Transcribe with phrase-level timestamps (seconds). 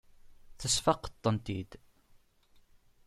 [0.59, 1.71] Tesfaqeḍ-tent-id.